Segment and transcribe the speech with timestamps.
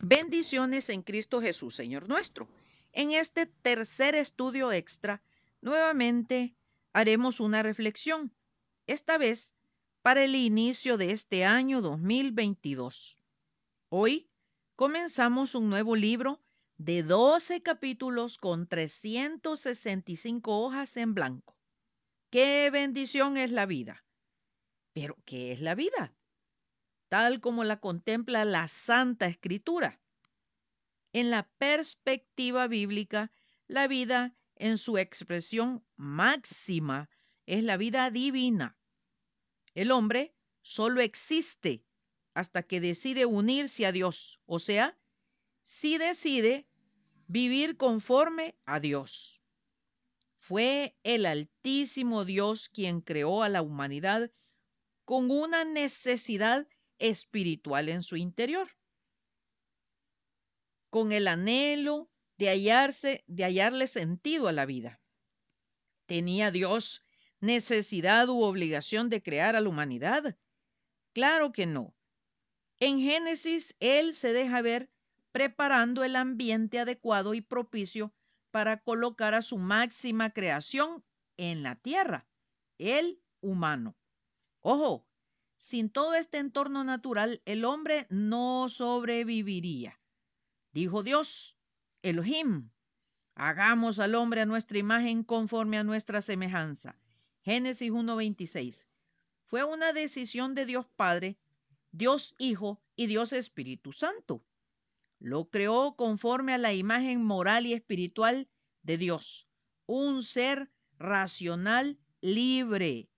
[0.00, 2.48] Bendiciones en Cristo Jesús, Señor nuestro.
[2.92, 5.20] En este tercer estudio extra,
[5.60, 6.54] nuevamente
[6.92, 8.32] haremos una reflexión,
[8.86, 9.56] esta vez
[10.02, 13.18] para el inicio de este año 2022.
[13.88, 14.28] Hoy
[14.76, 16.40] comenzamos un nuevo libro
[16.76, 21.56] de 12 capítulos con 365 hojas en blanco.
[22.30, 24.04] ¡Qué bendición es la vida!
[24.92, 26.14] Pero, ¿qué es la vida?
[27.08, 30.00] Tal como la contempla la Santa Escritura.
[31.12, 33.32] En la perspectiva bíblica,
[33.66, 37.08] la vida en su expresión máxima
[37.46, 38.76] es la vida divina.
[39.74, 41.84] El hombre solo existe
[42.34, 44.96] hasta que decide unirse a Dios, o sea,
[45.64, 46.68] si decide
[47.26, 49.42] vivir conforme a Dios.
[50.38, 54.30] Fue el Altísimo Dios quien creó a la humanidad
[55.04, 56.66] con una necesidad
[56.98, 58.68] espiritual en su interior,
[60.90, 65.00] con el anhelo de hallarse, de hallarle sentido a la vida.
[66.06, 67.06] ¿Tenía Dios
[67.40, 70.36] necesidad u obligación de crear a la humanidad?
[71.12, 71.94] Claro que no.
[72.80, 74.90] En Génesis, Él se deja ver
[75.32, 78.14] preparando el ambiente adecuado y propicio
[78.50, 81.04] para colocar a su máxima creación
[81.36, 82.28] en la tierra,
[82.78, 83.96] el humano.
[84.60, 85.07] Ojo,
[85.58, 90.00] sin todo este entorno natural, el hombre no sobreviviría.
[90.72, 91.58] Dijo Dios,
[92.02, 92.70] Elohim,
[93.34, 96.96] hagamos al hombre a nuestra imagen conforme a nuestra semejanza.
[97.42, 98.88] Génesis 1.26.
[99.46, 101.38] Fue una decisión de Dios Padre,
[101.90, 104.44] Dios Hijo y Dios Espíritu Santo.
[105.18, 108.48] Lo creó conforme a la imagen moral y espiritual
[108.82, 109.48] de Dios,
[109.86, 113.10] un ser racional libre.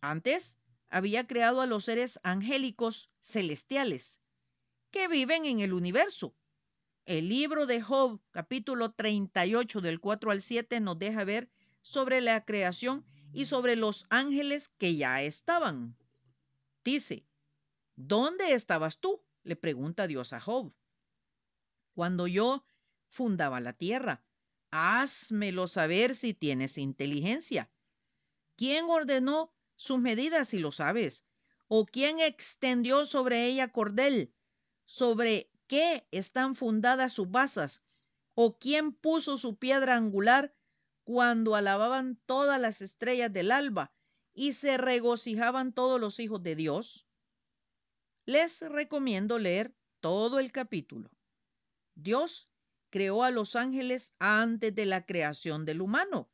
[0.00, 0.58] Antes,
[0.94, 4.20] había creado a los seres angélicos celestiales
[4.92, 6.36] que viven en el universo.
[7.04, 11.50] El libro de Job, capítulo 38 del 4 al 7, nos deja ver
[11.82, 15.96] sobre la creación y sobre los ángeles que ya estaban.
[16.84, 17.26] Dice,
[17.96, 19.20] ¿dónde estabas tú?
[19.42, 20.72] le pregunta Dios a Job.
[21.94, 22.64] Cuando yo
[23.08, 24.22] fundaba la tierra,
[24.70, 27.68] házmelo saber si tienes inteligencia.
[28.54, 31.24] ¿Quién ordenó sus medidas si lo sabes.
[31.68, 34.34] ¿O quién extendió sobre ella cordel?
[34.84, 37.82] ¿Sobre qué están fundadas sus basas?
[38.34, 40.54] ¿O quién puso su piedra angular
[41.04, 43.90] cuando alababan todas las estrellas del alba
[44.32, 47.08] y se regocijaban todos los hijos de Dios?
[48.26, 51.10] Les recomiendo leer todo el capítulo.
[51.94, 52.50] Dios
[52.90, 56.30] creó a los ángeles antes de la creación del humano,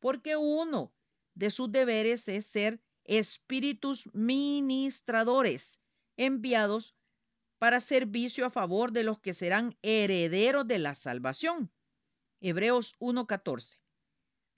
[0.00, 0.92] porque uno
[1.34, 5.80] de sus deberes es ser espíritus ministradores
[6.16, 6.94] enviados
[7.58, 11.72] para servicio a favor de los que serán herederos de la salvación.
[12.40, 13.78] Hebreos 1.14.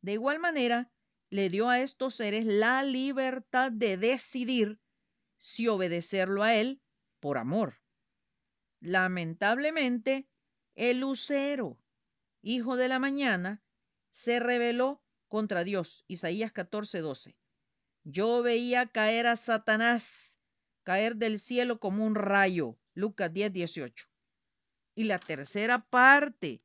[0.00, 0.90] De igual manera,
[1.30, 4.80] le dio a estos seres la libertad de decidir
[5.36, 6.80] si obedecerlo a él
[7.20, 7.80] por amor.
[8.80, 10.26] Lamentablemente,
[10.74, 11.78] el lucero,
[12.42, 13.62] hijo de la mañana,
[14.10, 15.03] se rebeló
[15.34, 16.04] contra Dios.
[16.06, 17.34] Isaías 14, 12.
[18.04, 20.38] Yo veía caer a Satanás,
[20.84, 22.78] caer del cielo como un rayo.
[22.94, 24.06] Lucas 10, 18.
[24.94, 26.62] Y la tercera parte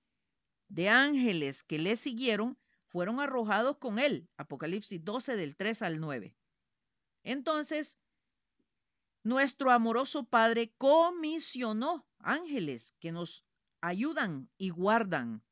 [0.67, 4.29] de ángeles que le siguieron fueron arrojados con él.
[4.37, 6.35] Apocalipsis 12 del 3 al 9.
[7.23, 7.97] Entonces,
[9.23, 13.47] nuestro amoroso Padre comisionó ángeles que nos
[13.81, 15.43] ayudan y guardan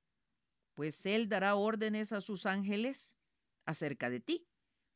[0.78, 3.18] pues Él dará órdenes a sus ángeles
[3.66, 4.48] acerca de ti,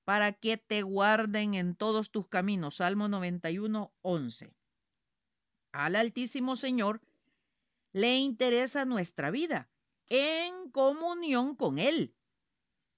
[0.06, 2.76] para que te guarden en todos tus caminos.
[2.76, 4.54] Salmo 91, 11.
[5.72, 7.02] Al Altísimo Señor
[7.94, 9.72] le interesa nuestra vida
[10.08, 12.16] en comunión con Él,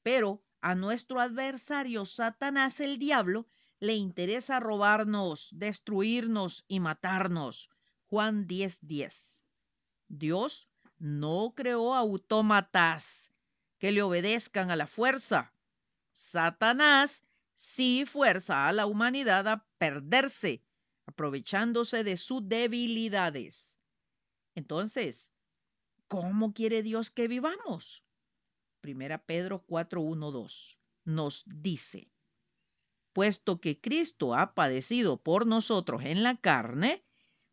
[0.01, 3.47] pero a nuestro adversario Satanás el diablo
[3.79, 7.69] le interesa robarnos, destruirnos y matarnos.
[8.07, 8.79] Juan 10:10.
[8.81, 9.45] 10.
[10.09, 10.72] Dios
[11.03, 13.33] no creó autómatas
[13.77, 15.51] que le obedezcan a la fuerza.
[16.13, 20.63] Satanás sí fuerza a la humanidad a perderse,
[21.05, 23.81] aprovechándose de sus debilidades.
[24.55, 25.33] Entonces,
[26.07, 28.05] ¿cómo quiere Dios que vivamos?
[28.79, 32.09] Primera Pedro 4.1.2 nos dice,
[33.11, 37.03] puesto que Cristo ha padecido por nosotros en la carne,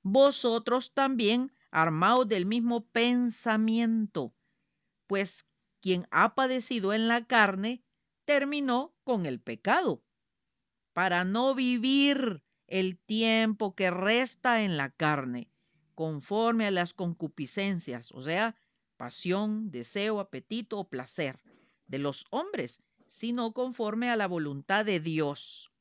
[0.02, 4.34] vosotros también armados del mismo pensamiento,
[5.06, 5.46] pues
[5.80, 7.82] quien ha padecido en la carne
[8.24, 10.02] terminó con el pecado,
[10.92, 15.50] para no vivir el tiempo que resta en la carne
[15.94, 18.56] conforme a las concupiscencias, o sea,
[18.96, 21.40] pasión, deseo, apetito o placer
[21.86, 25.72] de los hombres, sino conforme a la voluntad de Dios.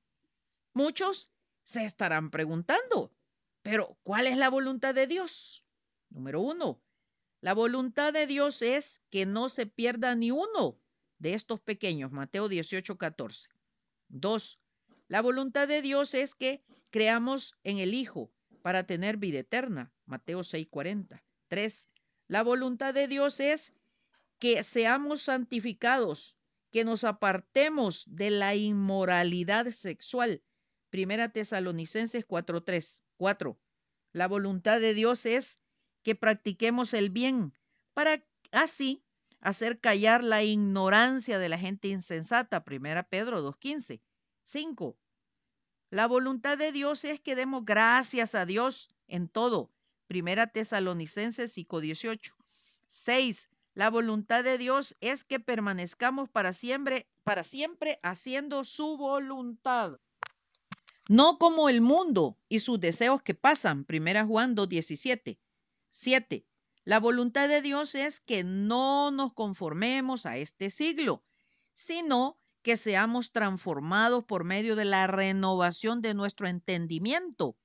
[0.74, 1.32] Muchos
[1.64, 3.14] se estarán preguntando,
[3.62, 5.66] pero ¿cuál es la voluntad de Dios?
[6.10, 6.82] Número uno,
[7.42, 10.80] la voluntad de Dios es que no se pierda ni uno
[11.20, 13.50] de estos pequeños, Mateo 18, 14.
[14.08, 14.62] Dos,
[15.08, 20.44] la voluntad de Dios es que creamos en el Hijo para tener vida eterna, Mateo
[20.44, 21.24] 6, 40.
[21.48, 21.90] Tres,
[22.28, 23.74] la voluntad de Dios es
[24.38, 26.38] que seamos santificados,
[26.72, 30.44] que nos apartemos de la inmoralidad sexual.
[30.90, 33.02] Primera Tesalonicenses 4:3.
[33.18, 33.60] 4.
[34.14, 35.64] La voluntad de Dios es
[36.04, 37.54] que practiquemos el bien
[37.94, 39.04] para así
[39.42, 42.64] hacer callar la ignorancia de la gente insensata.
[42.64, 44.02] Primera Pedro 2:15.
[44.44, 44.96] 5.
[45.92, 49.72] La voluntad de Dios es que demos gracias a Dios en todo.
[50.08, 52.34] Primera Tesalonicenses 5:18.
[52.88, 53.50] 6.
[53.76, 60.00] La voluntad de Dios es que permanezcamos para siempre, para siempre haciendo su voluntad.
[61.08, 63.86] No como el mundo y sus deseos que pasan.
[63.86, 65.40] Primera Juan 2:17.
[65.90, 66.46] 7.
[66.84, 71.24] La voluntad de Dios es que no nos conformemos a este siglo,
[71.74, 77.58] sino que seamos transformados por medio de la renovación de nuestro entendimiento,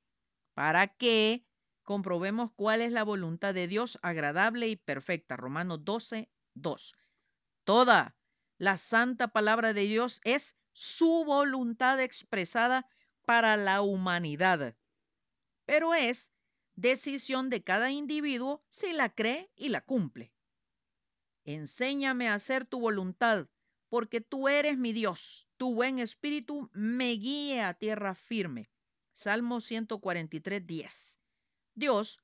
[0.55, 1.47] para que
[1.83, 5.37] comprobemos cuál es la voluntad de Dios agradable y perfecta.
[5.37, 6.95] Romanos 12, 2.
[7.65, 8.17] Toda
[8.59, 12.87] la santa palabra de Dios es su voluntad expresada
[13.25, 14.77] para la humanidad,
[15.65, 16.34] pero es
[16.77, 20.33] decisión de cada individuo si la cree y la cumple.
[21.45, 23.49] Enséñame a hacer tu voluntad,
[23.89, 25.49] porque tú eres mi Dios.
[25.57, 28.71] Tu buen espíritu me guíe a tierra firme.
[29.13, 31.21] Salmo 143, 10.
[31.75, 32.23] Dios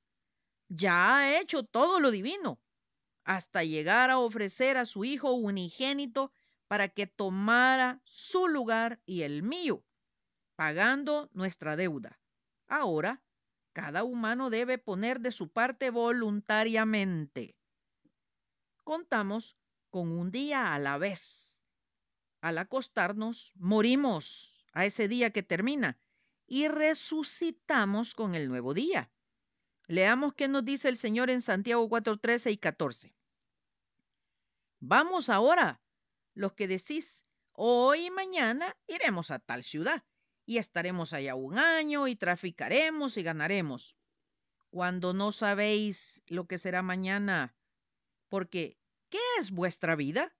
[0.67, 2.59] ya ha hecho todo lo divino
[3.23, 6.33] hasta llegar a ofrecer a su Hijo unigénito
[6.67, 9.83] para que tomara su lugar y el mío,
[10.55, 12.19] pagando nuestra deuda.
[12.67, 13.21] Ahora,
[13.73, 17.55] cada humano debe poner de su parte voluntariamente.
[18.83, 19.57] Contamos
[19.89, 21.63] con un día a la vez.
[22.41, 25.99] Al acostarnos, morimos a ese día que termina
[26.47, 29.11] y resucitamos con el nuevo día.
[29.87, 33.15] Leamos qué nos dice el Señor en Santiago 4, 13 y 14.
[34.79, 35.81] Vamos ahora,
[36.33, 40.03] los que decís, hoy y mañana iremos a tal ciudad
[40.45, 43.97] y estaremos allá un año y traficaremos y ganaremos.
[44.69, 47.55] Cuando no sabéis lo que será mañana,
[48.29, 48.77] porque
[49.09, 50.35] ¿qué es vuestra vida?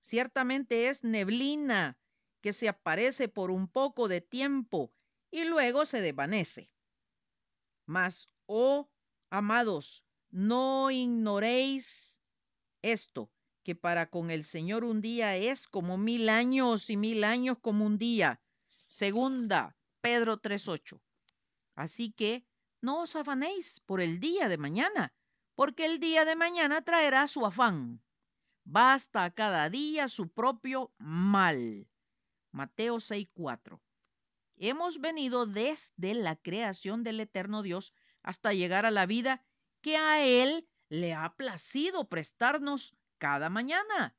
[0.00, 1.98] Ciertamente es neblina
[2.40, 4.92] que se aparece por un poco de tiempo
[5.30, 6.72] y luego se desvanece.
[7.86, 8.88] Mas Oh,
[9.28, 12.22] amados, no ignoréis
[12.80, 13.30] esto,
[13.62, 17.84] que para con el Señor un día es como mil años y mil años como
[17.84, 18.40] un día.
[18.88, 20.98] Segunda, Pedro 3.8.
[21.74, 22.46] Así que
[22.80, 25.12] no os afanéis por el día de mañana,
[25.54, 28.02] porque el día de mañana traerá su afán.
[28.64, 31.86] Basta cada día su propio mal.
[32.50, 33.78] Mateo 6.4.
[34.56, 37.92] Hemos venido desde la creación del eterno Dios
[38.22, 39.44] hasta llegar a la vida
[39.82, 44.16] que a Él le ha placido prestarnos cada mañana.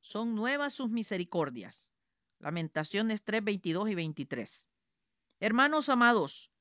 [0.00, 1.92] Son nuevas sus misericordias.
[2.40, 4.68] Lamentaciones 3, 22 y 23.
[5.40, 6.52] Hermanos amados,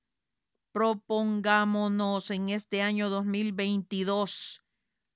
[0.72, 4.64] propongámonos en este año 2022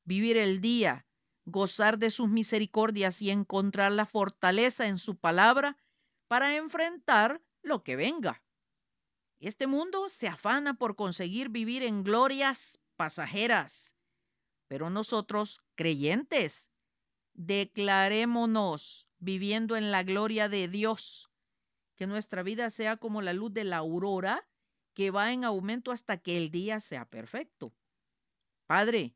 [0.03, 1.05] vivir el día,
[1.45, 5.77] gozar de sus misericordias y encontrar la fortaleza en su palabra
[6.27, 8.43] para enfrentar lo que venga.
[9.39, 13.95] Este mundo se afana por conseguir vivir en glorias pasajeras,
[14.67, 16.70] pero nosotros, creyentes,
[17.33, 21.29] declarémonos viviendo en la gloria de Dios,
[21.95, 24.47] que nuestra vida sea como la luz de la aurora
[24.93, 27.73] que va en aumento hasta que el día sea perfecto.
[28.67, 29.15] Padre,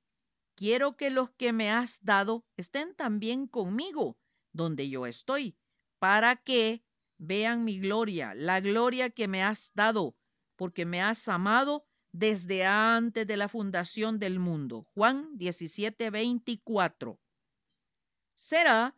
[0.56, 4.18] quiero que los que me has dado estén también conmigo
[4.54, 5.58] donde yo estoy,
[6.00, 6.84] para que
[7.18, 10.16] vean mi gloria, la gloria que me has dado,
[10.56, 14.88] porque me has amado desde antes de la fundación del mundo.
[14.94, 17.20] Juan 17, 24.
[18.36, 18.96] Será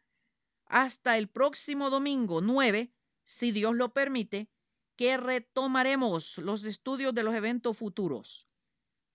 [0.66, 2.92] hasta el próximo domingo 9,
[3.24, 4.50] si Dios lo permite,
[4.96, 8.48] que retomaremos los estudios de los eventos futuros.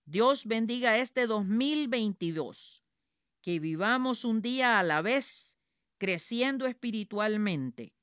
[0.05, 2.83] Dios bendiga este 2022,
[3.41, 5.57] que vivamos un día a la vez,
[5.97, 7.93] creciendo espiritualmente.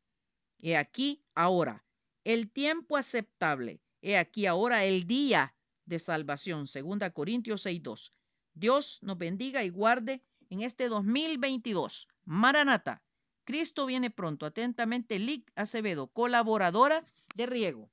[0.58, 1.84] He aquí ahora
[2.24, 3.82] el tiempo aceptable.
[4.02, 5.54] He aquí ahora el día
[5.86, 6.66] de salvación.
[6.66, 8.12] Segunda Corintios 6.2.
[8.54, 12.08] Dios nos bendiga y guarde en este 2022.
[12.24, 13.02] Maranata.
[13.44, 14.46] Cristo viene pronto.
[14.46, 17.04] Atentamente, Lic Acevedo, colaboradora
[17.34, 17.90] de Riego.